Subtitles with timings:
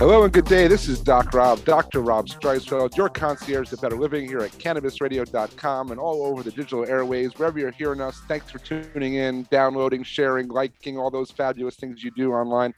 [0.00, 0.66] Hello and good day.
[0.66, 2.00] This is Doc Rob, Dr.
[2.00, 6.86] Rob Streisfeld, your concierge to better living here at cannabisradio.com and all over the digital
[6.86, 8.22] airways, wherever you're hearing us.
[8.26, 12.72] Thanks for tuning in, downloading, sharing, liking, all those fabulous things you do online.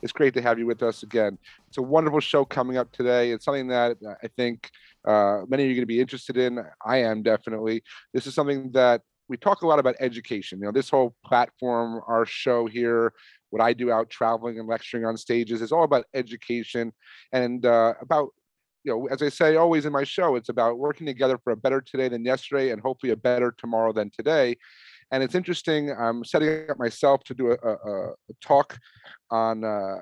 [0.00, 1.36] It's great to have you with us again.
[1.68, 3.32] It's a wonderful show coming up today.
[3.32, 4.70] It's something that I think
[5.06, 6.58] uh, many of you are going to be interested in.
[6.82, 7.82] I am definitely.
[8.14, 10.60] This is something that we talk a lot about education.
[10.60, 13.12] You know, this whole platform, our show here,
[13.52, 16.92] what I do out traveling and lecturing on stages is all about education
[17.32, 18.30] and uh, about
[18.84, 21.56] you know, as I say always in my show, it's about working together for a
[21.56, 24.56] better today than yesterday and hopefully a better tomorrow than today.
[25.12, 25.92] And it's interesting.
[25.92, 28.78] I'm setting up myself to do a, a, a talk
[29.30, 29.98] on uh,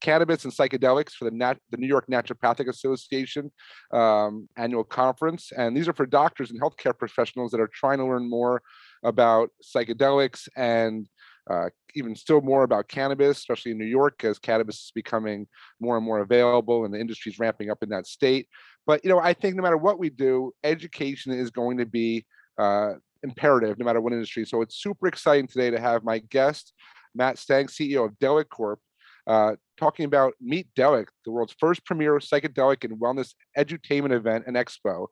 [0.00, 3.50] cannabis and psychedelics for the, Nat- the New York Naturopathic Association
[3.92, 5.50] um, annual conference.
[5.56, 8.62] And these are for doctors and healthcare professionals that are trying to learn more
[9.02, 11.08] about psychedelics and
[11.50, 15.46] uh, even still more about cannabis, especially in New York, as cannabis is becoming
[15.80, 18.48] more and more available and the industry is ramping up in that state.
[18.86, 22.24] But you know, I think no matter what we do, education is going to be
[22.58, 24.44] uh, imperative, no matter what industry.
[24.44, 26.72] So it's super exciting today to have my guest,
[27.14, 28.80] Matt Stang, CEO of Delic Corp,
[29.26, 34.56] uh, talking about Meet Delic, the world's first premier psychedelic and wellness edutainment event and
[34.56, 35.06] expo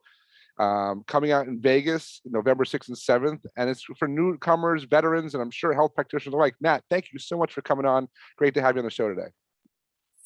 [0.58, 3.40] um, coming out in Vegas November 6th and 7th.
[3.56, 6.54] And it's for newcomers, veterans, and I'm sure health practitioners alike.
[6.60, 8.08] Matt, thank you so much for coming on.
[8.36, 9.28] Great to have you on the show today.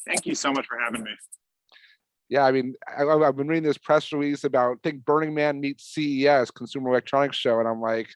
[0.07, 1.11] Thank you so much for having me.
[2.29, 5.61] Yeah, I mean, I, have been reading this press release about I think Burning Man
[5.61, 8.09] meets CES, Consumer Electronics Show, and I'm like,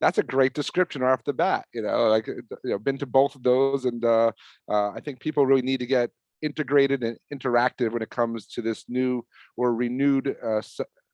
[0.00, 1.64] that's a great description right off the bat.
[1.72, 4.32] You know, like you know, been to both of those, and uh,
[4.70, 6.10] uh, I think people really need to get
[6.42, 9.24] integrated and interactive when it comes to this new
[9.56, 10.60] or renewed uh,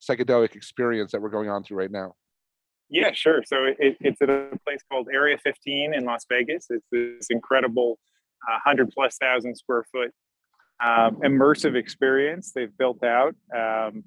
[0.01, 2.15] psychedelic experience that we're going on through right now?
[2.91, 3.43] Yeah, sure.
[3.47, 6.67] So it, it's at a place called Area 15 in Las Vegas.
[6.71, 7.99] It's this incredible
[8.49, 10.13] uh, 100 plus thousand square foot
[10.85, 13.35] um, immersive experience they've built out.
[13.57, 14.05] Um,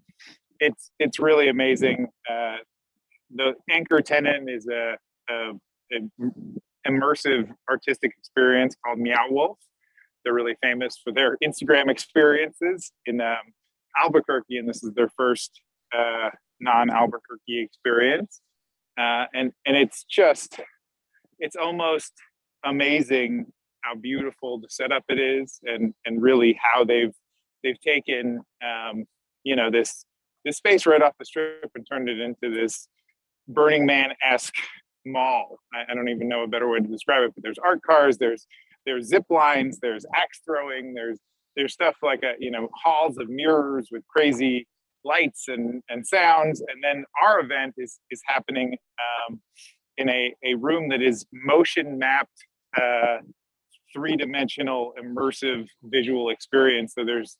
[0.59, 2.07] it's it's really amazing.
[2.29, 2.57] Uh,
[3.33, 4.95] the anchor tenant is a,
[5.29, 5.51] a,
[5.93, 6.29] a,
[6.87, 9.57] immersive artistic experience called Meow Wolf.
[10.23, 13.37] They're really famous for their Instagram experiences in um,
[14.01, 15.61] Albuquerque, and this is their first
[15.97, 16.29] uh,
[16.59, 18.41] non-Albuquerque experience,
[18.99, 20.59] uh, and and it's just
[21.39, 22.13] it's almost
[22.63, 23.47] amazing
[23.81, 27.13] how beautiful the setup it is, and and really how they've
[27.63, 29.05] they've taken um,
[29.43, 30.05] you know this
[30.45, 32.87] this space right off the strip and turned it into this
[33.47, 34.55] Burning Man esque
[35.05, 35.57] mall.
[35.73, 38.17] I, I, don't even know a better way to describe it, but there's art cars,
[38.17, 38.47] there's
[38.85, 41.19] there's zip lines, there's axe throwing, there's
[41.55, 44.67] there's stuff like a you know halls of mirrors with crazy
[45.03, 46.61] lights and, and sounds.
[46.61, 48.77] And then our event is, is happening
[49.29, 49.41] um,
[49.97, 52.45] in a, a room that is motion mapped,
[52.79, 53.17] uh,
[53.93, 56.93] three dimensional immersive visual experience.
[56.95, 57.37] So there's,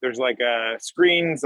[0.00, 1.44] there's like uh, screens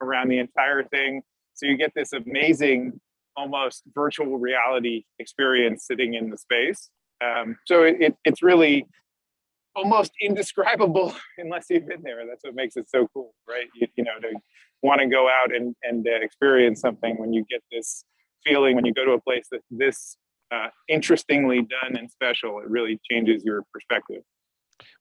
[0.00, 1.22] around the entire thing.
[1.54, 3.00] So you get this amazing,
[3.36, 6.90] almost virtual reality experience sitting in the space.
[7.22, 8.86] Um, so it, it, it's really
[9.74, 12.26] almost indescribable unless you've been there.
[12.26, 13.66] That's what makes it so cool, right?
[13.74, 14.34] You, you know, to
[14.82, 18.04] want to go out and, and uh, experience something when you get this
[18.44, 20.16] feeling when you go to a place that this
[20.50, 24.22] uh, interestingly done and special it really changes your perspective.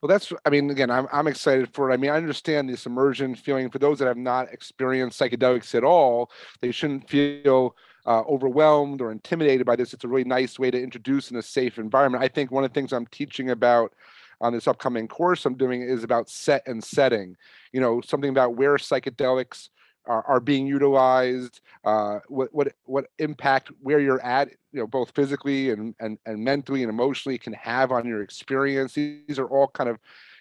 [0.01, 1.93] Well that's i mean again I'm, I'm excited for it.
[1.93, 3.69] I mean i understand this immersion feeling.
[3.69, 9.11] For those that have not experienced psychedelics at all they shouldn't feel uh, overwhelmed or
[9.11, 9.93] intimidated by this.
[9.93, 12.23] It's a really nice way to introduce in a safe environment.
[12.23, 13.93] I think one of the things i'm teaching about
[14.41, 17.35] on this upcoming course I'm doing is about set and setting.
[17.71, 19.69] You know, something about where psychedelics
[20.05, 25.11] are, are being utilized, uh, what what what impact where you're at, you know, both
[25.15, 28.93] physically and and and mentally and emotionally can have on your experience.
[28.93, 29.99] These are all kind of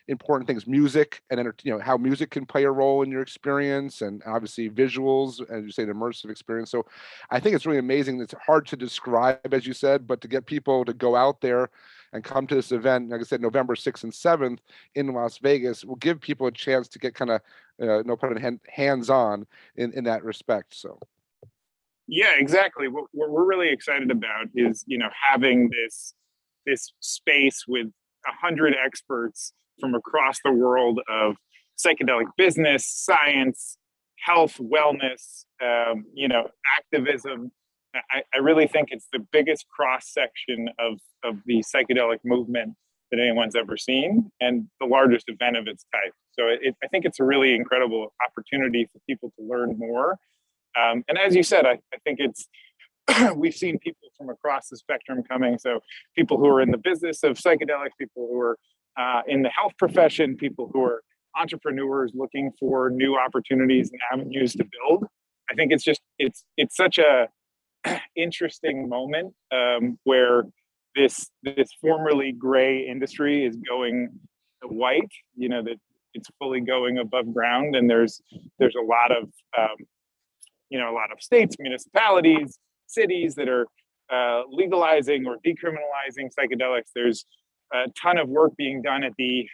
[0.09, 4.03] important things music and you know how music can play a role in your experience
[4.03, 6.87] and obviously visuals as you say an immersive experience so
[7.31, 10.47] i think it's really amazing it's hard to describe as you said but to get
[10.47, 11.71] people to go out there
[12.13, 14.59] and come to this event, like I said, November 6th and 7th
[14.95, 17.41] in Las Vegas, will give people a chance to get kind of,
[17.83, 20.75] uh, no pun intended, hands on in, in that respect.
[20.75, 20.99] So.
[22.09, 22.89] Yeah, exactly.
[22.89, 26.15] What, what we're really excited about is, you know, having this
[26.65, 27.87] this space with
[28.27, 31.37] a hundred experts from across the world of
[31.79, 33.79] psychedelic business, science,
[34.19, 36.49] health, wellness, um, you know,
[36.79, 37.53] activism.
[38.11, 42.75] I, I, really think it's the biggest cross section of, of the psychedelic movement
[43.11, 46.13] that anyone's ever seen and the largest event of its type.
[46.33, 50.19] So it, I think it's a really incredible opportunity for people to learn more.
[50.81, 52.49] Um, and as you said, I, I think it's
[53.37, 55.59] we've seen people from across the spectrum coming.
[55.59, 55.81] So
[56.17, 58.59] people who are in the business of psychedelics, people who are
[58.99, 61.03] uh, in the health profession, people who are
[61.39, 65.05] entrepreneurs looking for new opportunities and avenues to build.
[65.51, 67.29] I think it's just it's it's such a
[68.17, 70.45] interesting moment um, where
[70.95, 74.11] this this formerly gray industry is going
[74.65, 75.11] white.
[75.37, 75.77] You know that
[76.15, 78.21] it's fully going above ground, and there's
[78.59, 79.25] there's a lot of
[79.59, 79.77] um,
[80.71, 83.67] you know a lot of states, municipalities, cities that are
[84.13, 86.91] uh, legalizing or decriminalizing psychedelics.
[86.95, 87.25] There's
[87.73, 89.47] a ton of work being done at the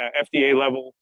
[0.00, 0.94] uh, FDA level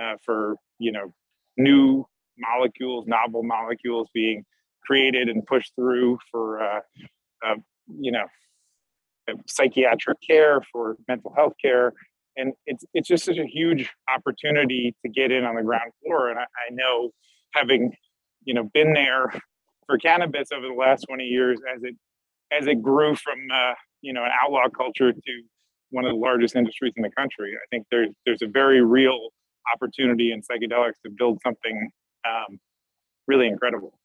[0.00, 1.12] uh, for you know
[1.56, 2.06] new
[2.38, 4.44] molecules, novel molecules being
[4.86, 6.80] created and pushed through for uh,
[7.46, 7.56] uh,
[7.98, 8.26] you know
[9.46, 11.92] psychiatric care, for mental health care,
[12.36, 16.30] and it's it's just such a huge opportunity to get in on the ground floor.
[16.30, 17.10] And I, I know,
[17.54, 17.92] having
[18.44, 19.32] you know been there
[19.86, 21.94] for cannabis over the last 20 years, as it
[22.52, 25.42] as it grew from uh, you know an outlaw culture to
[25.90, 27.52] one of the largest industries in the country.
[27.54, 29.28] I think there's there's a very real
[29.74, 31.90] opportunity in psychedelics to build something
[32.26, 32.58] um,
[33.26, 33.98] really incredible.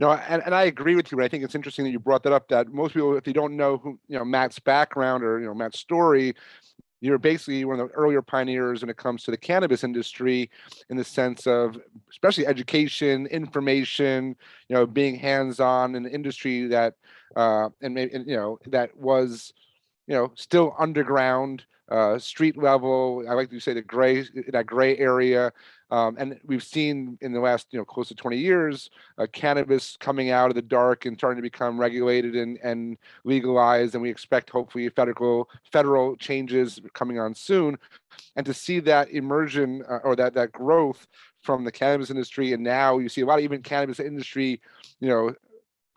[0.00, 1.18] No, and, and I agree with you.
[1.18, 2.48] But I think it's interesting that you brought that up.
[2.48, 5.54] That most people, if they don't know who you know Matt's background or you know
[5.54, 6.34] Matt's story,
[7.02, 10.50] you're basically one of the earlier pioneers when it comes to the cannabis industry,
[10.88, 11.76] in the sense of
[12.10, 14.34] especially education, information,
[14.68, 16.94] you know, being hands-on in an industry that,
[17.36, 19.52] uh, and, maybe you know that was,
[20.06, 23.24] you know, still underground uh, street level.
[23.28, 25.52] I like to say the gray that gray area,
[25.90, 29.96] um, and we've seen in the last you know close to 20 years uh, cannabis
[29.98, 34.10] coming out of the dark and starting to become regulated and, and legalized, and we
[34.10, 37.76] expect hopefully federal federal changes coming on soon,
[38.36, 41.06] and to see that immersion uh, or that that growth
[41.42, 44.60] from the cannabis industry, and now you see a lot of even cannabis industry,
[45.00, 45.34] you know,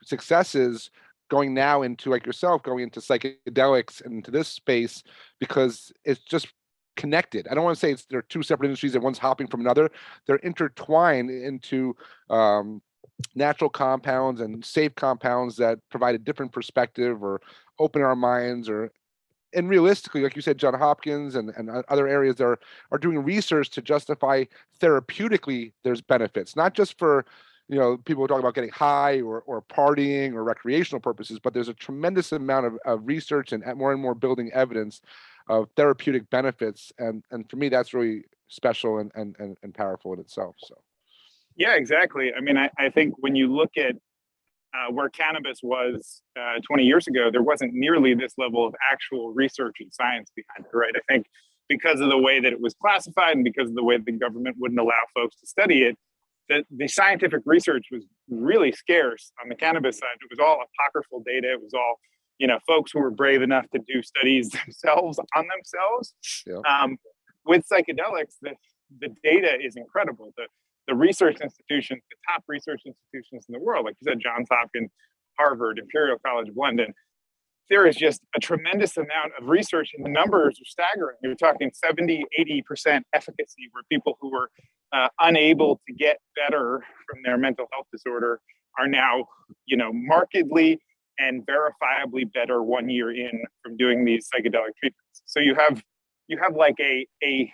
[0.04, 0.90] successes
[1.34, 5.04] going now into like yourself going into psychedelics and into this space
[5.40, 6.54] because it's just
[6.96, 7.48] connected.
[7.48, 9.90] I don't want to say it's they're two separate industries and one's hopping from another.
[10.28, 11.96] They're intertwined into
[12.30, 12.84] um,
[13.34, 17.42] natural compounds and safe compounds that provide a different perspective or
[17.80, 18.92] open our minds or
[19.56, 22.60] and realistically, like you said, John Hopkins and, and other areas are
[22.92, 24.44] are doing research to justify
[24.80, 27.26] therapeutically there's benefits, not just for
[27.74, 31.70] you know people talk about getting high or, or partying or recreational purposes but there's
[31.70, 35.02] a tremendous amount of, of research and more and more building evidence
[35.50, 40.14] of therapeutic benefits and and for me that's really special and and, and, and powerful
[40.14, 40.76] in itself so.
[41.56, 42.32] Yeah exactly.
[42.38, 43.96] I mean i, I think when you look at
[44.76, 49.34] uh, where cannabis was uh, 20 years ago there wasn't nearly this level of actual
[49.34, 50.94] research and science behind it right?
[50.96, 51.26] I think
[51.70, 54.58] because of the way that it was classified and because of the way the government
[54.60, 55.98] wouldn't allow folks to study it
[56.54, 60.16] the, the scientific research was really scarce on the cannabis side.
[60.22, 61.54] It was all apocryphal data.
[61.54, 62.00] It was all,
[62.38, 66.14] you know, folks who were brave enough to do studies themselves on themselves.
[66.46, 66.62] Yeah.
[66.70, 66.98] Um,
[67.46, 68.54] with psychedelics, the,
[69.00, 70.34] the data is incredible.
[70.38, 70.48] The,
[70.88, 74.92] the research institutions, the top research institutions in the world, like you said, Johns Hopkins,
[75.40, 76.94] Harvard, Imperial College of London,
[77.70, 81.18] there is just a tremendous amount of research and the numbers are staggering.
[81.24, 84.50] You're talking 70, 80% efficacy where people who were
[84.94, 88.40] uh, unable to get better from their mental health disorder
[88.78, 89.26] are now,
[89.66, 90.80] you know, markedly
[91.20, 95.22] and verifiably better one year in from doing these psychedelic treatments.
[95.26, 95.82] So you have
[96.28, 97.52] you have like a a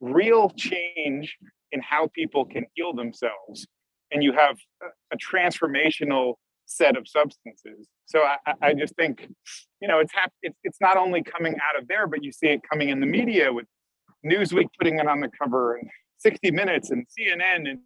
[0.00, 1.36] real change
[1.72, 3.66] in how people can heal themselves,
[4.10, 6.34] and you have a, a transformational
[6.66, 7.88] set of substances.
[8.06, 9.28] So I, I just think,
[9.80, 12.48] you know, it's, hap- it's it's not only coming out of there, but you see
[12.48, 13.66] it coming in the media with
[14.24, 17.80] Newsweek putting it on the cover and 60 Minutes and CNN and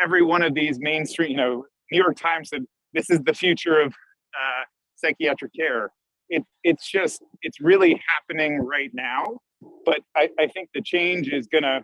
[0.00, 3.80] every one of these mainstream, you know, New York Times said this is the future
[3.80, 4.64] of uh,
[4.96, 5.90] psychiatric care.
[6.30, 9.38] It, it's just, it's really happening right now.
[9.84, 11.82] But I, I think the change is going to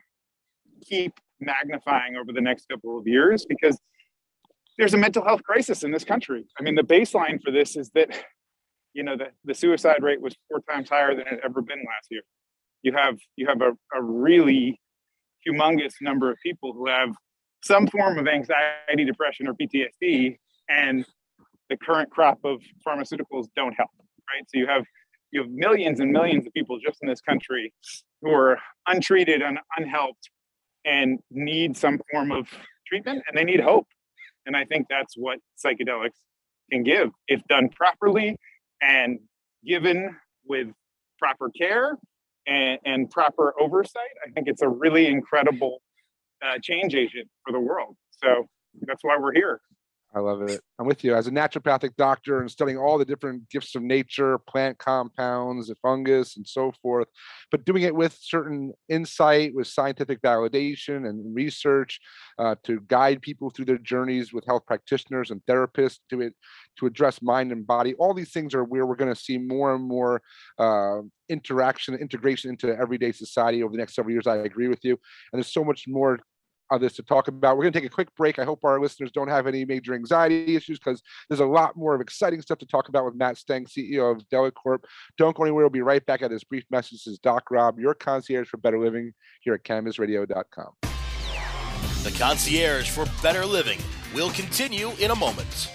[0.82, 3.78] keep magnifying over the next couple of years because
[4.80, 6.44] there's a mental health crisis in this country.
[6.58, 8.08] I mean, the baseline for this is that,
[8.94, 11.78] you know, the, the suicide rate was four times higher than it had ever been
[11.78, 12.22] last year.
[12.82, 14.80] You have you have a, a really
[15.46, 17.10] humongous number of people who have
[17.62, 20.38] some form of anxiety, depression, or PTSD,
[20.70, 21.04] and
[21.68, 23.90] the current crop of pharmaceuticals don't help.
[24.32, 24.44] Right.
[24.48, 24.84] So you have
[25.30, 27.70] you have millions and millions of people just in this country
[28.22, 30.30] who are untreated and unhelped
[30.86, 32.48] and need some form of
[32.86, 33.86] treatment and they need hope.
[34.46, 36.18] And I think that's what psychedelics
[36.70, 38.36] can give if done properly
[38.80, 39.18] and
[39.66, 40.16] given
[40.46, 40.68] with
[41.18, 41.98] proper care
[42.46, 44.02] and, and proper oversight.
[44.26, 45.82] I think it's a really incredible
[46.42, 47.96] uh, change agent for the world.
[48.22, 48.46] So
[48.82, 49.60] that's why we're here.
[50.12, 50.60] I love it.
[50.78, 51.14] I'm with you.
[51.14, 56.36] As a naturopathic doctor and studying all the different gifts of nature, plant compounds, fungus,
[56.36, 57.06] and so forth,
[57.52, 62.00] but doing it with certain insight, with scientific validation and research
[62.40, 66.34] uh, to guide people through their journeys with health practitioners and therapists to it
[66.78, 67.94] to address mind and body.
[67.94, 70.22] All these things are where we're going to see more and more
[70.58, 74.26] uh, interaction, integration into everyday society over the next several years.
[74.26, 74.98] I agree with you.
[75.32, 76.18] And there's so much more
[76.70, 77.56] on this to talk about.
[77.56, 78.38] We're going to take a quick break.
[78.38, 81.94] I hope our listeners don't have any major anxiety issues because there's a lot more
[81.94, 84.86] of exciting stuff to talk about with Matt Stang, CEO of Delic Corp.
[85.18, 85.64] Don't go anywhere.
[85.64, 86.92] We'll be right back at this brief message.
[86.92, 90.72] This is Doc Rob, your concierge for better living here at cannabisradio.com.
[92.02, 93.78] The concierge for better living
[94.14, 95.70] will continue in a moment.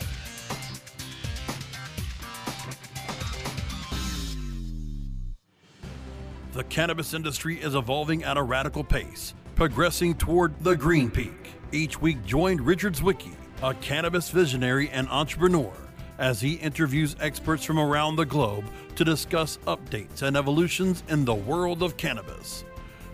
[6.53, 11.53] The cannabis industry is evolving at a radical pace progressing toward the green peak.
[11.71, 13.33] Each week, join Richard Zwicky,
[13.63, 15.71] a cannabis visionary and entrepreneur,
[16.17, 21.33] as he interviews experts from around the globe to discuss updates and evolutions in the
[21.33, 22.65] world of cannabis.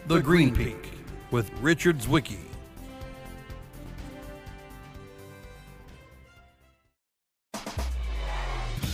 [0.08, 0.92] The, the Green, Green Peak, Peak
[1.30, 2.40] with Richard Zwicky.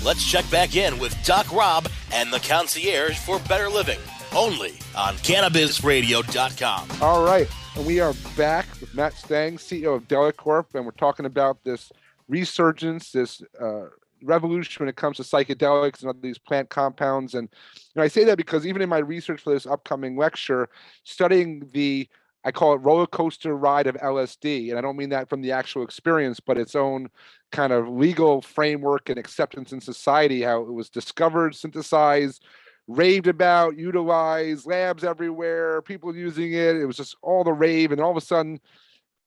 [0.04, 4.00] Let's check back in with Doc Rob and the concierge for better living
[4.36, 6.90] only on cannabisradio.com.
[7.02, 7.48] All right.
[7.76, 11.64] And we are back with Matt Stang, CEO of Delic Corp, and we're talking about
[11.64, 11.92] this
[12.28, 13.86] resurgence, this uh,
[14.24, 17.36] revolution when it comes to psychedelics and all these plant compounds.
[17.36, 17.50] And
[17.96, 20.70] know, I say that because even in my research for this upcoming lecture,
[21.04, 22.08] studying the
[22.44, 24.70] I call it roller coaster ride of LSD.
[24.70, 27.10] And I don't mean that from the actual experience, but its own
[27.52, 32.46] kind of legal framework and acceptance in society, how it was discovered, synthesized,
[32.88, 36.78] raved about, utilized, labs everywhere, people using it.
[36.78, 38.60] It was just all the rave, and all of a sudden,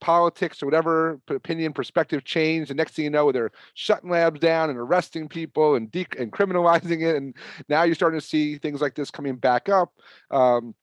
[0.01, 2.71] politics or whatever opinion perspective changed.
[2.71, 6.33] The next thing you know, they're shutting labs down and arresting people and de- and
[6.33, 7.17] criminalizing it.
[7.17, 7.37] And
[7.69, 9.93] now you're starting to see things like this coming back up.
[10.31, 10.75] Um,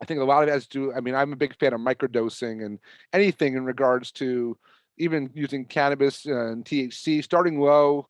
[0.00, 0.92] I think a lot of it has to do.
[0.92, 2.78] I mean, I'm a big fan of microdosing and
[3.12, 4.56] anything in regards to
[4.98, 8.08] even using cannabis and THC, starting low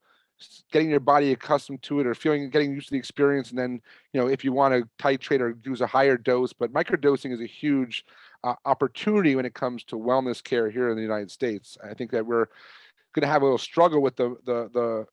[0.73, 3.81] getting your body accustomed to it or feeling getting used to the experience and then
[4.13, 7.41] you know if you want to titrate or use a higher dose but microdosing is
[7.41, 8.05] a huge
[8.45, 11.77] uh, opportunity when it comes to wellness care here in the united states.
[11.85, 12.47] I think that we're
[13.15, 15.07] going to have a little struggle with the the the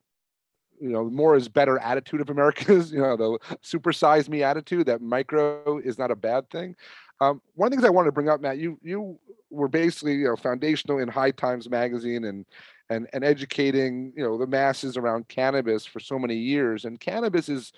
[0.79, 5.01] you know more is better attitude of americans you know the supersize me attitude that
[5.01, 6.75] micro is not a bad thing.
[7.19, 9.19] Um, one of the things i wanted to bring up matt you you
[9.49, 12.45] were basically you know foundational in high times magazine and
[12.89, 17.49] and and educating you know the masses around cannabis for so many years and cannabis
[17.49, 17.73] is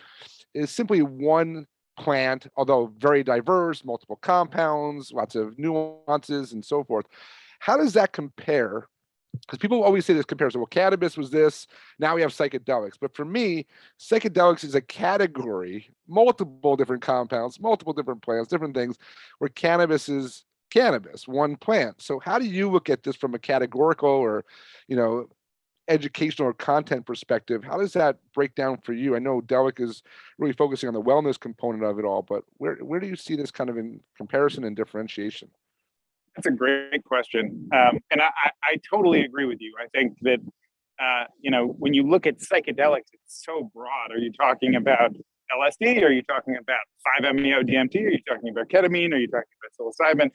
[0.54, 1.66] is simply one
[2.00, 7.06] plant although very diverse multiple compounds lots of nuances and so forth.
[7.60, 8.88] How does that compare?
[9.42, 11.68] Because people always say this comparison well cannabis was this
[12.00, 12.98] now we have psychedelics.
[13.00, 13.68] But for me
[14.00, 18.98] psychedelics is a category multiple different compounds multiple different plants different things
[19.38, 22.02] where cannabis is cannabis, one plant.
[22.02, 24.46] So how do you look at this from a categorical or,
[24.88, 25.28] you know,
[25.90, 27.64] educational or content perspective?
[27.64, 29.16] How does that break down for you?
[29.16, 30.04] I know Delic is
[30.38, 33.36] really focusing on the wellness component of it all, but where where do you see
[33.36, 35.50] this kind of in comparison and differentiation?
[36.36, 38.30] That's a great question, um, and I,
[38.64, 39.74] I totally agree with you.
[39.82, 40.40] I think that
[41.02, 44.12] uh, you know when you look at psychedelics, it's so broad.
[44.12, 45.16] Are you talking about
[45.52, 46.04] LSD?
[46.04, 46.80] Are you talking about
[47.24, 47.96] 5-MeO DMT?
[47.96, 49.14] Are you talking about ketamine?
[49.14, 50.30] Are you talking about psilocybin?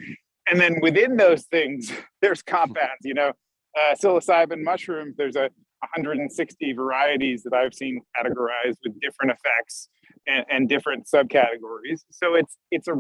[0.49, 3.03] And then within those things, there's compounds.
[3.03, 3.33] You know,
[3.79, 5.17] uh, psilocybin mushrooms.
[5.17, 5.51] There's a
[5.93, 9.89] 160 varieties that I've seen categorized with different effects
[10.27, 12.01] and, and different subcategories.
[12.11, 12.95] So it's it's a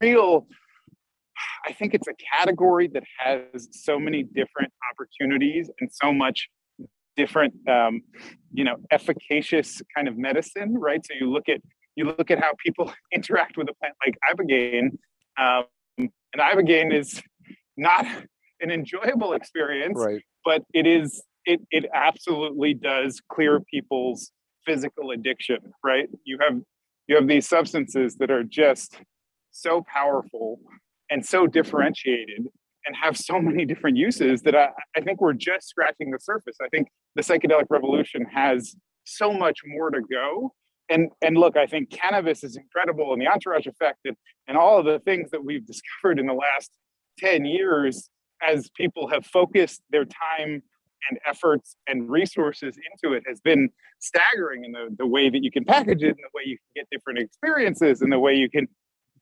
[0.00, 0.46] real.
[1.66, 6.48] I think it's a category that has so many different opportunities and so much
[7.16, 8.02] different um,
[8.52, 11.60] you know efficacious kind of medicine right so you look at
[11.96, 14.96] you look at how people interact with a plant like ibogaine
[15.40, 15.64] um,
[15.98, 17.22] and ibogaine is
[17.76, 18.06] not
[18.60, 20.22] an enjoyable experience right.
[20.44, 24.30] but it is it, it absolutely does clear people's
[24.64, 26.60] physical addiction right you have
[27.06, 28.98] you have these substances that are just
[29.50, 30.58] so powerful
[31.10, 32.46] and so differentiated
[32.86, 36.56] and have so many different uses that I, I think we're just scratching the surface.
[36.62, 38.74] I think the psychedelic revolution has
[39.04, 40.52] so much more to go.
[40.88, 44.16] And and look, I think cannabis is incredible, and the entourage effect, and,
[44.48, 46.70] and all of the things that we've discovered in the last
[47.18, 48.10] ten years,
[48.46, 50.62] as people have focused their time
[51.10, 53.68] and efforts and resources into it, has been
[54.00, 56.82] staggering in the, the way that you can package it, and the way you can
[56.82, 58.66] get different experiences, and the way you can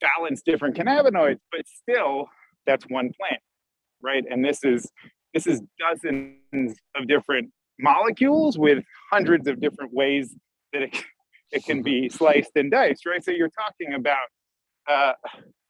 [0.01, 1.39] balance different cannabinoids.
[1.51, 2.27] But still,
[2.67, 3.43] that's one plant,
[4.03, 4.25] right?
[4.29, 4.91] And this is
[5.35, 10.35] this is dozens of different molecules with hundreds of different ways
[10.73, 11.05] that it
[11.53, 13.23] it can be sliced and diced, right?
[13.23, 14.27] So you're talking about
[14.89, 15.13] uh,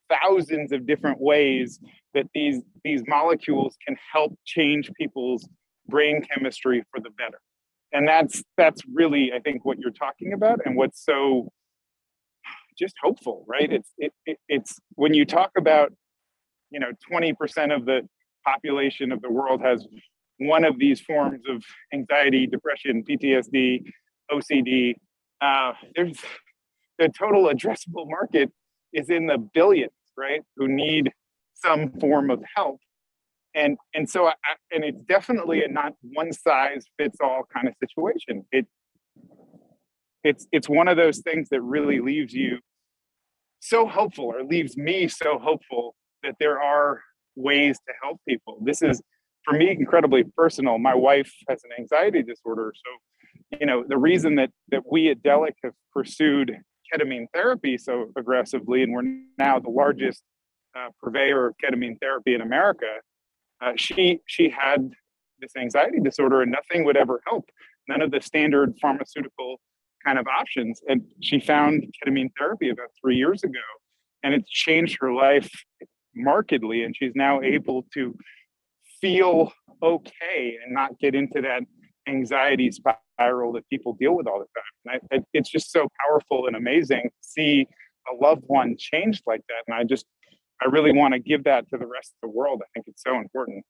[0.09, 1.81] thousands of different ways
[2.15, 5.49] that these these molecules can help change people's
[5.89, 7.41] brain chemistry for the better,
[7.93, 11.51] and that's that's really I think what you're talking about, and what's so
[12.79, 13.71] just hopeful, right?
[13.71, 15.93] It's it, it it's when you talk about
[16.71, 18.09] you know 20% of the
[18.45, 19.87] population of the world has
[20.39, 21.63] one of these forms of
[21.93, 23.85] anxiety, depression, PTSD,
[24.31, 24.95] OCD,
[25.43, 26.19] uh, there's
[26.99, 28.51] the total addressable market
[28.93, 30.43] is in the billions, right?
[30.57, 31.11] Who need
[31.55, 32.81] some form of help,
[33.55, 34.35] and and so I,
[34.71, 38.45] and it's definitely a not one size fits all kind of situation.
[38.53, 38.67] It
[40.25, 42.59] it's it's one of those things that really leaves you
[43.61, 47.01] so hopeful, or leaves me so hopeful that there are
[47.35, 48.59] ways to help people.
[48.63, 49.03] This is
[49.45, 50.79] for me incredibly personal.
[50.79, 52.91] My wife has an anxiety disorder, so
[53.61, 56.57] you know, the reason that that we at Delic have pursued
[56.93, 60.23] ketamine therapy so aggressively, and we're now the largest
[60.77, 62.87] uh, purveyor of ketamine therapy in America.
[63.61, 64.91] Uh, she she had
[65.41, 67.49] this anxiety disorder, and nothing would ever help.
[67.89, 69.61] None of the standard pharmaceutical
[70.05, 70.81] kind of options.
[70.89, 73.61] And she found ketamine therapy about three years ago,
[74.23, 75.51] and it's changed her life
[76.15, 76.85] markedly.
[76.85, 78.17] And she's now able to
[79.01, 81.63] feel okay and not get into that
[82.09, 82.71] anxiety
[83.23, 84.47] spiral that people deal with all the
[84.91, 85.01] time.
[85.13, 87.67] And I, it's just so powerful and amazing to see
[88.13, 89.63] a loved one changed like that.
[89.67, 90.07] And I just,
[90.61, 92.63] I really want to give that to the rest of the world.
[92.63, 93.65] I think it's so important.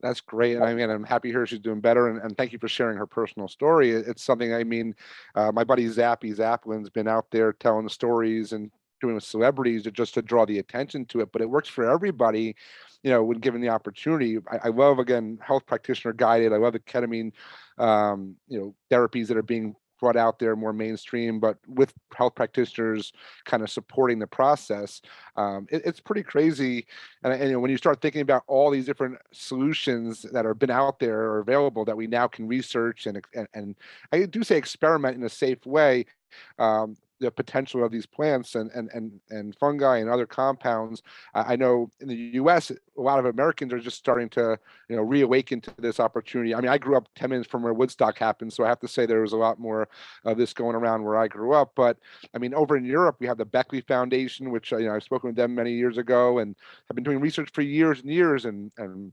[0.00, 0.56] That's great.
[0.56, 2.08] And I mean, I'm happy to hear she's doing better.
[2.08, 3.90] And, and thank you for sharing her personal story.
[3.90, 4.94] It's something, I mean,
[5.34, 9.86] uh, my buddy Zappy Zapolin's been out there telling the stories and doing with celebrities
[9.92, 12.56] just to draw the attention to it, but it works for everybody
[13.02, 14.38] you know, when given the opportunity.
[14.50, 16.52] I, I love again health practitioner guided.
[16.52, 17.32] I love the ketamine,
[17.78, 22.34] um, you know, therapies that are being brought out there more mainstream, but with health
[22.36, 23.12] practitioners
[23.44, 25.02] kind of supporting the process,
[25.36, 26.86] um, it, it's pretty crazy.
[27.24, 30.58] And, and you know, when you start thinking about all these different solutions that have
[30.58, 33.74] been out there or available that we now can research and and, and
[34.12, 36.06] I do say experiment in a safe way.
[36.58, 41.02] Um, the potential of these plants and and and, and fungi and other compounds.
[41.34, 42.70] I know in the U.S.
[42.70, 46.54] a lot of Americans are just starting to you know reawaken to this opportunity.
[46.54, 48.88] I mean, I grew up ten minutes from where Woodstock happened, so I have to
[48.88, 49.88] say there was a lot more
[50.24, 51.72] of this going around where I grew up.
[51.74, 51.98] But
[52.34, 55.02] I mean, over in Europe, we have the Beckley Foundation, which uh, you know I've
[55.02, 56.54] spoken with them many years ago, and
[56.88, 59.12] have been doing research for years and years, and and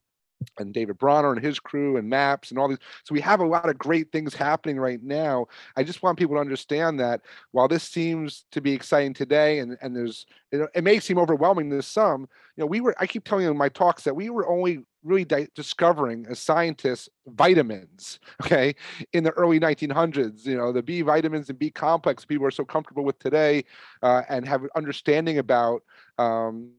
[0.58, 2.78] and David Bronner and his crew and MAPS and all these.
[3.04, 5.48] So we have a lot of great things happening right now.
[5.76, 7.22] I just want people to understand that
[7.52, 11.70] while this seems to be exciting today, and and there's it, it may seem overwhelming
[11.72, 12.22] to some,
[12.56, 12.96] you know, we were.
[13.00, 16.40] I keep telling you in my talks that we were only really di- discovering as
[16.40, 18.74] scientists vitamins okay
[19.14, 22.66] in the early 1900s you know the b vitamins and b complex people are so
[22.66, 23.64] comfortable with today
[24.02, 25.84] uh, and have an understanding about
[26.18, 26.72] um,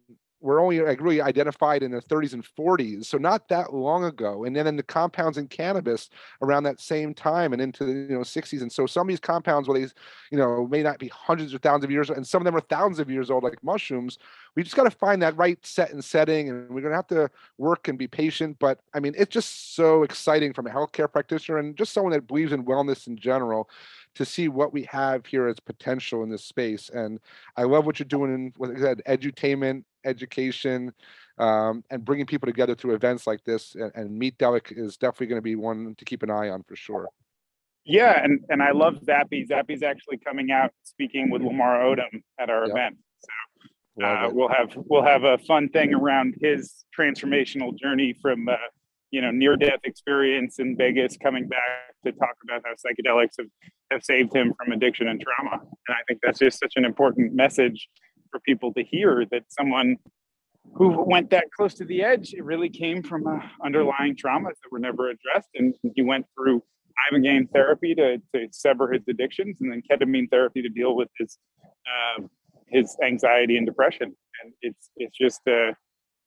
[0.47, 4.45] were only like really identified in the 30s and 40s, so not that long ago.
[4.45, 6.09] And then in the compounds in cannabis
[6.41, 8.63] around that same time and into the you know 60s.
[8.63, 9.93] And so some of these compounds, well, these
[10.31, 12.61] you know may not be hundreds or thousands of years, and some of them are
[12.61, 14.19] thousands of years old, like mushrooms.
[14.55, 17.29] We just got to find that right set and setting, and we're gonna have to
[17.59, 18.57] work and be patient.
[18.61, 22.29] But I mean, it's just so exciting from a healthcare practitioner and just someone that
[22.29, 23.69] believes in wellness in general
[24.15, 26.89] to see what we have here as potential in this space.
[26.89, 27.21] And
[27.57, 30.93] I love what you're doing in what I said, edutainment, education,
[31.39, 33.75] um, and bringing people together through events like this.
[33.75, 36.63] And, and Meet Delic is definitely going to be one to keep an eye on
[36.63, 37.09] for sure.
[37.85, 39.49] Yeah, and and I love Zappy.
[39.49, 42.71] Zappy's actually coming out speaking with Lamar Odom at our yep.
[42.71, 42.97] event.
[43.99, 48.57] So uh, we'll have we'll have a fun thing around his transformational journey from uh,
[49.13, 51.61] you know near death experience in Vegas, coming back
[52.05, 53.47] to talk about how psychedelics have
[53.93, 55.63] have saved him from addiction and trauma.
[55.63, 57.89] And I think that's just such an important message
[58.31, 59.97] for people to hear that someone
[60.75, 64.71] who went that close to the edge, it really came from uh, underlying traumas that
[64.71, 65.49] were never addressed.
[65.55, 66.63] And he went through
[67.11, 71.39] ibogaine therapy to, to sever his addictions and then ketamine therapy to deal with his
[71.87, 72.23] uh,
[72.69, 74.15] his anxiety and depression.
[74.43, 75.73] And it's it's just uh,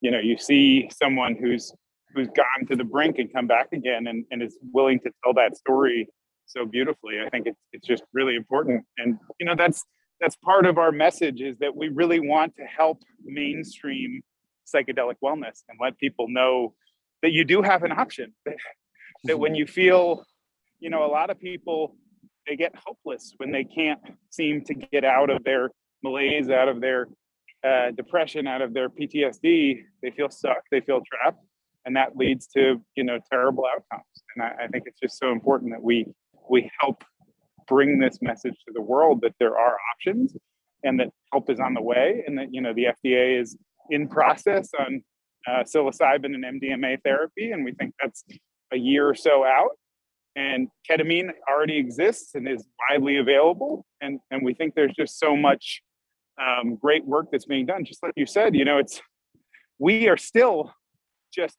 [0.02, 1.74] you know you see someone who's
[2.14, 5.34] who's gone to the brink and come back again and, and is willing to tell
[5.34, 6.08] that story
[6.46, 7.20] so beautifully.
[7.24, 9.84] I think it's it's just really important, and you know that's
[10.20, 14.22] that's part of our message is that we really want to help mainstream
[14.74, 16.74] psychedelic wellness and let people know
[17.22, 18.34] that you do have an option.
[19.26, 20.24] That, when you feel,
[20.80, 21.98] you know, a lot of people
[22.48, 25.72] they get hopeless when they can't seem to get out of their
[26.04, 27.08] malaise, out of their
[27.64, 29.84] uh, depression, out of their PTSD.
[30.02, 30.62] They feel stuck.
[30.72, 31.44] They feel trapped,
[31.86, 34.06] and that leads to you know terrible outcomes.
[34.36, 36.06] And I, I think it's just so important that we
[36.50, 37.04] we help
[37.70, 40.36] bring this message to the world that there are options
[40.84, 43.56] and that help is on the way and that you know the FDA is
[43.90, 45.04] in process on
[45.48, 48.24] uh, psilocybin and MDMA therapy and we think that's
[48.74, 49.72] a year or so out.
[50.36, 55.36] And ketamine already exists and is widely available and and we think there's just so
[55.36, 55.82] much
[56.42, 57.86] um, great work that's being done.
[57.86, 59.02] Just like you said you know it's
[59.78, 60.74] we are still
[61.34, 61.58] just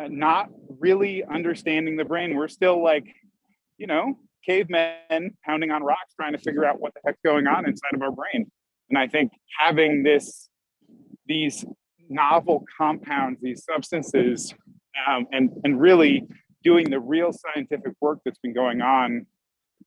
[0.00, 2.36] uh, not really understanding the brain.
[2.36, 3.06] We're still like
[3.78, 7.66] you know cavemen pounding on rocks trying to figure out what the heck's going on
[7.66, 8.50] inside of our brain.
[8.88, 10.48] And I think having this,
[11.26, 11.64] these
[12.08, 14.54] novel compounds, these substances,
[15.06, 16.26] um, and and really
[16.64, 19.26] doing the real scientific work that's been going on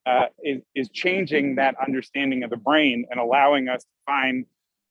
[0.06, 4.46] uh, is is changing that understanding of the brain and allowing us to find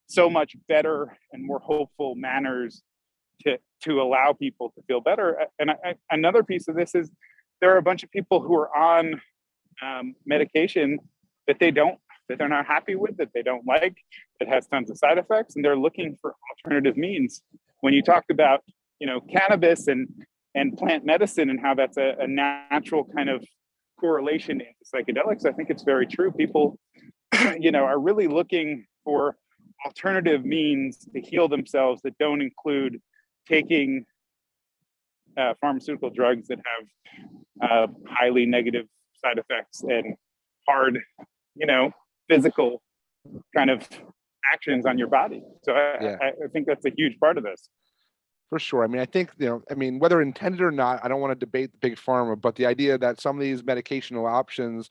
[0.08, 2.84] so much better and more hopeful manners
[3.44, 5.48] to to allow people to feel better.
[5.58, 7.10] And I, another piece of this is
[7.62, 9.22] there are a bunch of people who are on
[9.84, 11.00] um, medication
[11.48, 11.98] that they don't
[12.30, 13.98] that they're not happy with that they don't like
[14.40, 17.42] that has tons of side effects and they're looking for alternative means.
[17.82, 18.64] When you talked about
[19.00, 20.08] you know cannabis and
[20.56, 23.44] and plant medicine and how that's a, a natural kind of
[24.00, 26.32] correlation into psychedelics i think it's very true.
[26.32, 26.80] People
[27.60, 29.36] you know are really looking for
[29.86, 33.02] alternative means to heal themselves that don't include
[33.48, 34.06] taking
[35.38, 36.88] uh, pharmaceutical drugs that have
[37.70, 38.86] uh, highly negative
[39.24, 40.16] side effects and
[40.68, 41.00] hard,
[41.56, 41.92] you know,
[42.30, 42.82] physical
[43.56, 43.88] kind of
[44.52, 45.44] actions on your body.
[45.64, 46.18] So I, yeah.
[46.22, 47.70] I, I think that's a huge part of this.
[48.50, 48.84] For sure.
[48.84, 51.32] I mean, I think, you know, I mean, whether intended or not, I don't want
[51.32, 54.90] to debate the big pharma, but the idea that some of these medicational options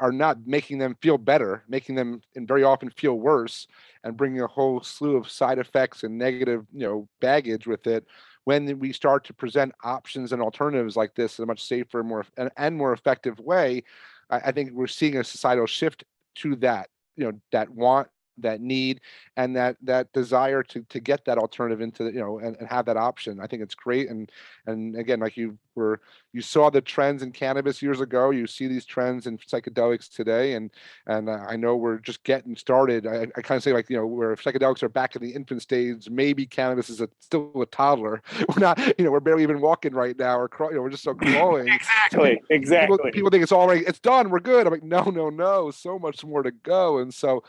[0.00, 3.66] are not making them feel better, making them and very often feel worse,
[4.02, 8.04] and bringing a whole slew of side effects and negative, you know, baggage with it
[8.44, 12.24] when we start to present options and alternatives like this in a much safer, more
[12.56, 13.82] and, more effective way,
[14.30, 16.04] I, I think we're seeing a societal shift
[16.36, 16.88] to that.
[17.16, 19.00] You know, that want that need
[19.36, 22.84] and that that desire to to get that alternative into you know and, and have
[22.86, 24.32] that option i think it's great and
[24.66, 26.00] and again like you were
[26.32, 30.54] you saw the trends in cannabis years ago you see these trends in psychedelics today
[30.54, 30.70] and
[31.06, 33.06] and i know we're just getting started.
[33.06, 35.62] I, I kind of say like you know where psychedelics are back in the infant
[35.62, 38.22] stage maybe cannabis is a, still a toddler.
[38.48, 41.02] We're not you know we're barely even walking right now or you know we're just
[41.02, 41.68] so crawling.
[41.68, 42.96] Exactly exactly.
[42.96, 44.66] people, people think it's all right it's done we're good.
[44.66, 46.98] I'm like no no no so much more to go.
[46.98, 47.42] And so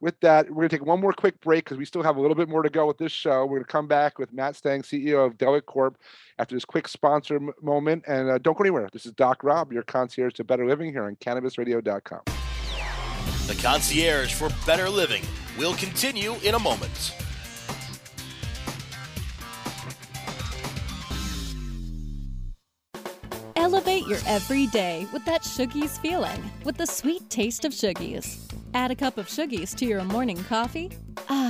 [0.00, 2.20] with that we're going to take one more quick break because we still have a
[2.20, 3.44] little bit more to go with this show.
[3.44, 5.98] We're going to come back with matt stang ceo of Delic Corp
[6.38, 7.38] after this quick sponsor
[7.70, 8.04] moment.
[8.06, 8.88] And uh, don't go anywhere.
[8.92, 12.22] This is Doc Rob, your concierge to better living here on cannabisradio.com.
[13.46, 15.22] The concierge for better living
[15.58, 17.14] will continue in a moment.
[23.56, 28.38] Elevate your everyday with that Shoogies feeling with the sweet taste of Shoogies.
[28.74, 30.90] Add a cup of Shoogies to your morning coffee.
[31.28, 31.49] Ah,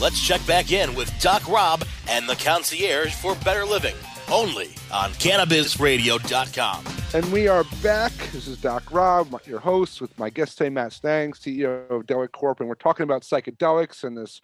[0.00, 3.94] Let's check back in with Doc Rob and the concierge for better living,
[4.30, 6.84] only on cannabisradio.com.
[7.14, 8.12] And we are back.
[8.32, 12.32] This is Doc Rob, your host, with my guest today, Matt Stang, CEO of Delic
[12.32, 12.60] Corp.
[12.60, 14.40] And we're talking about psychedelics and this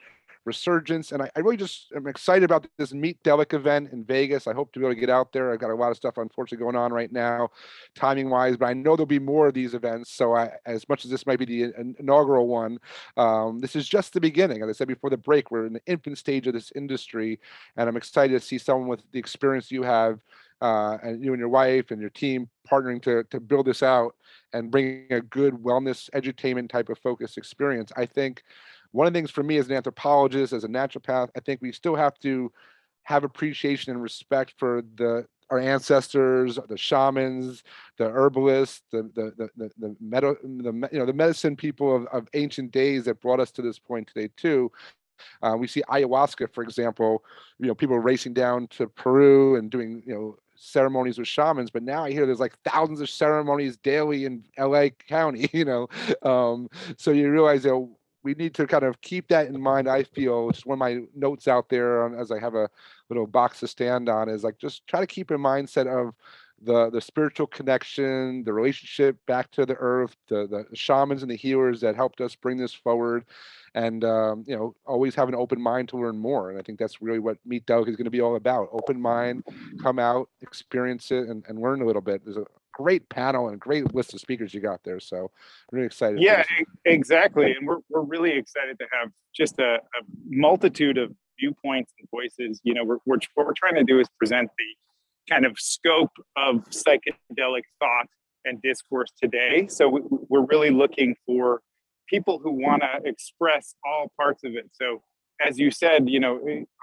[0.48, 1.12] resurgence.
[1.12, 4.46] And I, I, really just am excited about this Meet Delic event in Vegas.
[4.46, 5.52] I hope to be able to get out there.
[5.52, 7.50] I've got a lot of stuff unfortunately going on right now,
[7.94, 10.10] timing wise, but I know there'll be more of these events.
[10.10, 12.78] So I, as much as this might be the inaugural one,
[13.16, 14.62] um, this is just the beginning.
[14.62, 17.38] As I said before the break, we're in the infant stage of this industry,
[17.76, 20.20] and I'm excited to see someone with the experience you have.
[20.60, 24.16] Uh, and you and your wife and your team partnering to to build this out
[24.52, 27.92] and bringing a good wellness edutainment type of focus experience.
[27.96, 28.42] I think
[28.92, 31.72] one of the things for me as an anthropologist, as a naturopath, I think we
[31.72, 32.52] still have to
[33.04, 37.64] have appreciation and respect for the our ancestors, the shamans,
[37.96, 39.96] the herbalists, the the the the, the,
[40.62, 43.78] the you know the medicine people of, of ancient days that brought us to this
[43.78, 44.70] point today too.
[45.42, 47.24] Uh, we see ayahuasca, for example.
[47.58, 51.82] You know, people racing down to Peru and doing you know ceremonies with shamans, but
[51.82, 55.48] now I hear there's like thousands of ceremonies daily in LA County.
[55.52, 55.88] You know,
[56.22, 57.88] um, so you realize that
[58.28, 59.88] we need to kind of keep that in mind.
[59.88, 62.68] I feel it's one of my notes out there as I have a
[63.08, 66.12] little box to stand on is like just try to keep in mindset of
[66.60, 71.36] the the spiritual connection, the relationship back to the earth, the the shamans and the
[71.36, 73.24] healers that helped us bring this forward,
[73.74, 76.50] and um, you know always have an open mind to learn more.
[76.50, 79.00] And I think that's really what Meet Delicate is going to be all about: open
[79.00, 79.42] mind,
[79.82, 82.24] come out, experience it, and, and learn a little bit.
[82.24, 82.44] There's a
[82.78, 85.00] great panel and great list of speakers you got there.
[85.00, 85.32] So
[85.72, 86.20] really excited.
[86.20, 86.44] Yeah,
[86.84, 87.52] exactly.
[87.52, 92.60] And we're, we're really excited to have just a, a multitude of viewpoints and voices.
[92.62, 96.12] You know, we're, we're, what we're trying to do is present the kind of scope
[96.36, 98.06] of psychedelic thought
[98.44, 99.66] and discourse today.
[99.66, 101.60] So we, we're really looking for
[102.08, 104.70] people who want to express all parts of it.
[104.72, 105.02] So
[105.44, 106.40] as you said, you know,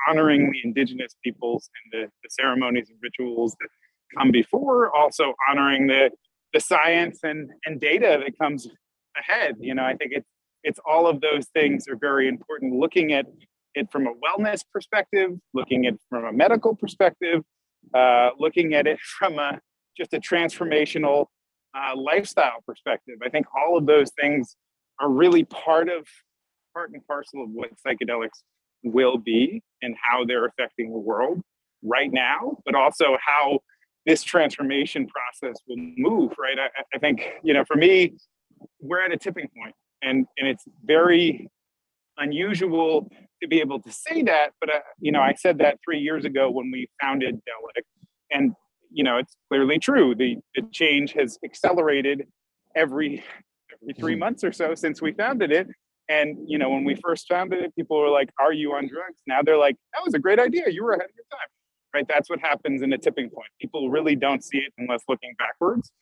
[0.10, 3.70] honoring the indigenous peoples and the, the ceremonies and rituals that
[4.18, 6.12] come before, also honoring the
[6.54, 8.68] the science and, and data that comes
[9.18, 9.56] ahead.
[9.60, 10.30] You know, I think it's
[10.64, 12.74] it's all of those things are very important.
[12.74, 13.26] Looking at
[13.76, 17.44] it from a wellness perspective, looking at it from a medical perspective,
[17.94, 19.60] uh, looking at it from a
[19.98, 21.28] just a transformational
[21.76, 23.16] uh, lifestyle perspective.
[23.24, 24.56] I think all of those things
[25.00, 26.08] are really part of
[26.74, 28.44] part and parcel of what psychedelics
[28.84, 31.42] will be and how they're affecting the world
[31.84, 33.60] right now, but also how
[34.06, 36.34] this transformation process will move.
[36.38, 36.58] Right?
[36.60, 38.16] I, I think you know, for me,
[38.80, 41.50] we're at a tipping point, and and it's very
[42.18, 43.10] unusual
[43.42, 44.52] to be able to say that.
[44.60, 47.84] But uh, you know, I said that three years ago when we founded Delic,
[48.32, 48.54] and
[48.92, 50.16] you know, it's clearly true.
[50.16, 52.28] The the change has accelerated
[52.76, 53.24] every
[53.82, 54.20] every three mm-hmm.
[54.20, 55.68] months or so since we founded it.
[56.08, 59.22] And you know, when we first founded it, people were like, "Are you on drugs?"
[59.28, 60.70] Now they're like, "That was a great idea.
[60.70, 61.48] You were ahead of your time."
[61.96, 62.06] Right?
[62.10, 63.48] That's what happens in a tipping point.
[63.62, 65.94] People really don't see it unless looking backwards.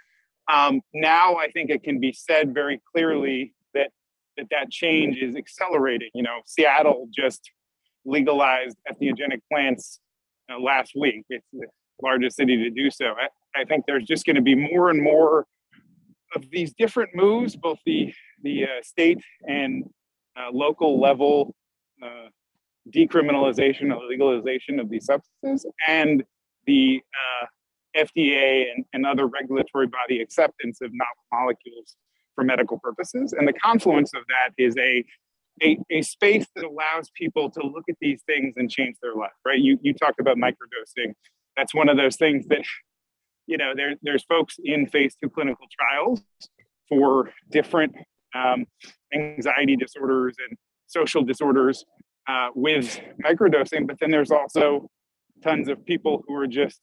[0.52, 3.92] Um, now, I think it can be said very clearly that
[4.36, 6.10] that that change is accelerating.
[6.16, 7.52] You know, Seattle just
[8.06, 10.00] legalized entheogenic plants
[10.60, 11.26] last week.
[11.30, 11.68] It's the
[12.02, 13.06] largest city to do so.
[13.06, 15.46] I, I think there's just going to be more and more
[16.36, 19.84] of these different moves, both the the uh, state and
[20.36, 21.56] uh, local level
[22.04, 22.30] uh,
[22.90, 26.24] decriminalization or legalization of these substances, and
[26.66, 27.46] the uh,
[27.96, 31.96] FDA and, and other regulatory body acceptance of novel molecules
[32.36, 33.34] for medical purposes.
[33.34, 35.06] And the confluence of that is a,
[35.62, 39.32] a, a space that allows people to look at these things and change their life,
[39.46, 39.60] right?
[39.60, 41.14] You, you talked about microdosing.
[41.56, 42.64] That's one of those things that,
[43.46, 46.24] you know, there, there's folks in phase two clinical trials
[46.90, 47.96] for different
[48.34, 48.66] um,
[49.14, 51.86] anxiety disorders and social disorders
[52.28, 54.90] uh, with microdosing, but then there's also
[55.44, 56.80] tons of people who are just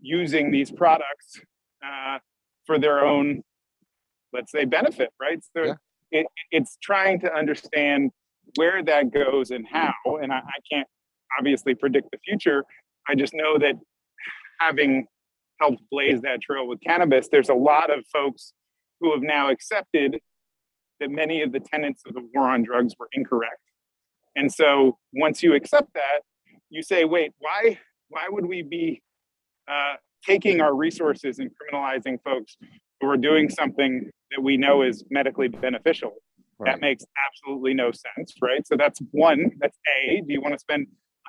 [0.00, 1.40] using these products
[1.84, 2.18] uh,
[2.64, 3.42] for their own
[4.32, 5.40] let's say benefit right?
[5.54, 5.74] So yeah.
[6.10, 8.10] it, it's trying to understand
[8.56, 10.88] where that goes and how and I, I can't
[11.38, 12.64] obviously predict the future.
[13.08, 13.74] I just know that
[14.58, 15.06] having
[15.60, 18.52] helped blaze that trail with cannabis there's a lot of folks
[19.00, 20.18] who have now accepted
[21.00, 23.60] that many of the tenets of the war on drugs were incorrect
[24.36, 26.20] and so once you accept that
[26.70, 29.02] you say wait why why would we be
[29.68, 32.56] uh, taking our resources and criminalizing folks
[33.00, 36.12] who are doing something that we know is medically beneficial.
[36.58, 36.72] Right.
[36.72, 38.66] That makes absolutely no sense, right?
[38.66, 39.50] So that's one.
[39.60, 40.20] That's A.
[40.20, 40.86] Do you want to spend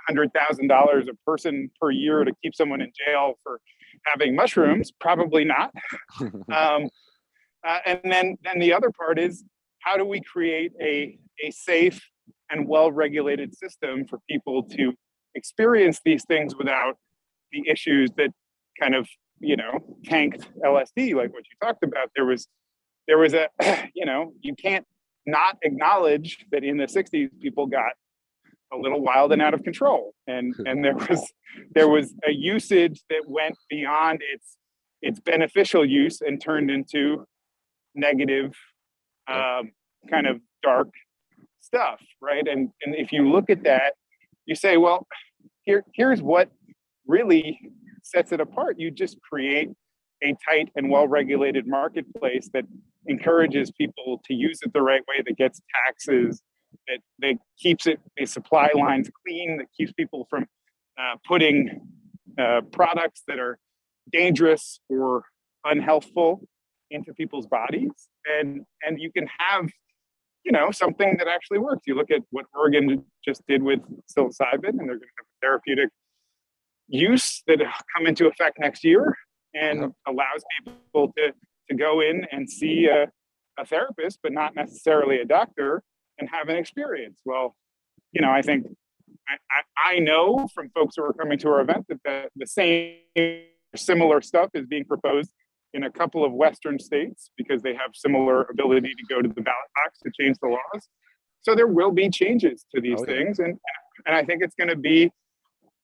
[0.10, 3.60] $100,000 a person per year to keep someone in jail for
[4.06, 4.92] having mushrooms?
[5.00, 5.74] Probably not.
[6.22, 6.90] um,
[7.66, 9.44] uh, and then, then the other part is
[9.80, 12.02] how do we create a, a safe
[12.50, 14.94] and well regulated system for people to
[15.36, 16.98] experience these things without
[17.52, 18.30] the issues that
[18.80, 19.08] kind of
[19.40, 22.10] you know tanked LSD, like what you talked about.
[22.16, 22.48] There was
[23.08, 23.50] there was a
[23.94, 24.86] you know you can't
[25.26, 27.94] not acknowledge that in the 60s people got
[28.74, 30.14] a little wild and out of control.
[30.28, 31.34] And and there was
[31.74, 34.58] there was a usage that went beyond its
[35.02, 37.26] its beneficial use and turned into
[37.94, 38.56] negative
[39.28, 39.72] um,
[40.10, 40.90] kind of dark
[41.74, 43.94] stuff right and and if you look at that
[44.46, 45.08] you say well
[45.64, 46.50] here here's what
[47.08, 47.60] really
[48.04, 48.80] sets it apart.
[48.80, 49.70] You just create
[50.24, 52.66] a tight and well regulated marketplace that
[53.08, 56.42] encourages people to use it the right way, that gets taxes,
[56.88, 60.46] that, that keeps it the supply lines clean, that keeps people from
[60.98, 61.82] uh, putting
[62.38, 63.58] uh, products that are
[64.12, 65.24] dangerous or
[65.66, 66.40] unhealthful
[66.92, 67.90] into people's bodies
[68.26, 69.68] and and you can have
[70.44, 71.84] you know something that actually works.
[71.86, 75.90] You look at what oregon just did with psilocybin and they're going to have therapeutic
[76.88, 77.60] use that
[77.96, 79.16] come into effect next year
[79.54, 81.34] and allows people to
[81.70, 83.10] to go in and see a,
[83.58, 85.82] a therapist but not necessarily a doctor
[86.20, 87.22] and have an experience.
[87.26, 87.56] Well
[88.14, 88.66] you know i think
[89.28, 92.98] I, I, know from folks who are coming to our event that the, the same
[93.74, 95.32] similar stuff is being proposed
[95.74, 99.42] in a couple of Western states because they have similar ability to go to the
[99.42, 100.88] ballot box to change the laws.
[101.42, 103.16] So there will be changes to these oh, yeah.
[103.16, 103.58] things, and
[104.06, 105.12] and I think it's going to be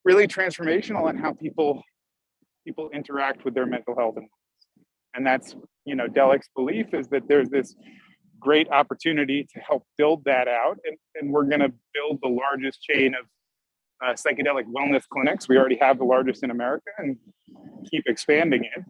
[0.04, 1.82] really transformational in how people
[2.66, 4.28] people interact with their mental health and
[5.14, 7.74] and that's you know Delic's belief is that there's this
[8.38, 12.82] great opportunity to help build that out, and, and we're going to build the largest
[12.82, 13.26] chain of
[14.02, 15.46] uh, psychedelic wellness clinics.
[15.46, 17.16] We already have the largest in America, and
[17.90, 18.84] keep expanding it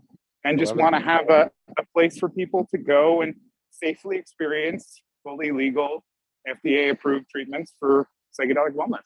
[0.44, 3.35] and just want to have a, a place for people to go and
[3.70, 6.05] safely experience fully legal
[6.48, 9.05] FDA approved treatments for psychedelic wellness.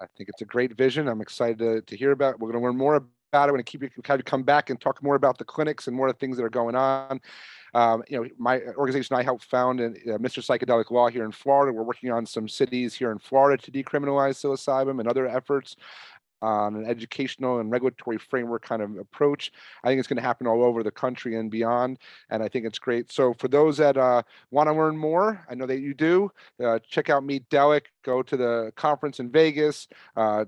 [0.00, 1.08] I think it's a great vision.
[1.08, 2.40] I'm excited to, to hear about it.
[2.40, 3.52] We're going to learn more about it.
[3.52, 5.86] We're going to keep you kind of come back and talk more about the clinics
[5.86, 7.20] and more of the things that are going on.
[7.74, 10.42] Um, you know, my organization I helped found in uh, Mr.
[10.42, 11.72] Psychedelic Law here in Florida.
[11.72, 15.76] We're working on some cities here in Florida to decriminalize psilocybin and other efforts
[16.42, 19.52] on an educational and regulatory framework kind of approach.
[19.82, 21.98] I think it's going to happen all over the country and beyond,
[22.30, 23.10] and I think it's great.
[23.12, 26.30] So for those that uh, want to learn more, I know that you do.
[26.62, 27.86] Uh, check out Meet Delic.
[28.04, 29.88] Go to the conference in Vegas.
[30.16, 30.44] Uh,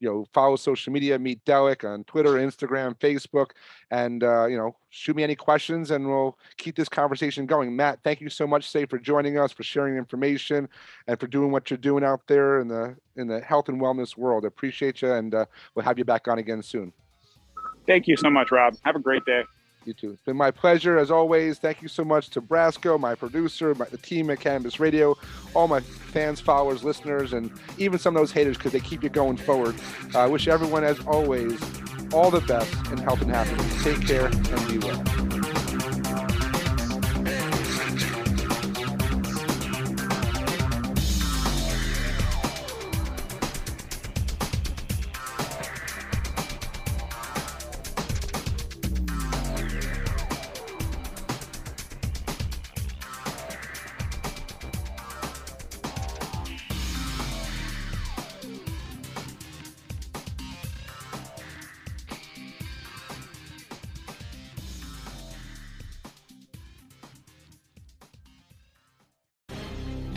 [0.00, 3.50] you know, follow social media, meet Delic on Twitter, Instagram, Facebook,
[3.90, 7.76] and uh, you know, shoot me any questions, and we'll keep this conversation going.
[7.76, 10.68] Matt, thank you so much, say, for joining us, for sharing information,
[11.06, 14.16] and for doing what you're doing out there in the in the health and wellness
[14.16, 14.44] world.
[14.44, 16.92] appreciate you, and uh, we'll have you back on again soon.
[17.86, 18.74] Thank you so much, Rob.
[18.84, 19.42] Have a great day.
[19.84, 20.10] You too.
[20.10, 21.58] It's been my pleasure as always.
[21.58, 25.16] Thank you so much to Brasco, my producer, my, the team at Cannabis Radio,
[25.54, 29.08] all my fans, followers, listeners, and even some of those haters because they keep you
[29.08, 29.74] going forward.
[30.14, 31.58] I uh, wish everyone, as always,
[32.12, 33.82] all the best in health and happiness.
[33.82, 35.19] Take care and be well.